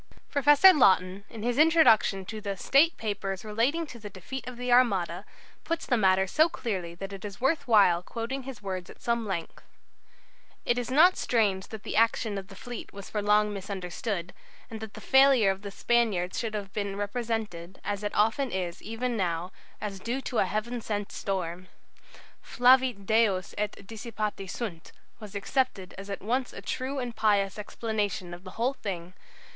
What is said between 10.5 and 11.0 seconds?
"It is